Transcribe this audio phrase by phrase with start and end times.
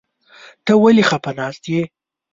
[0.65, 1.81] ته ولې خپه ناست يې؟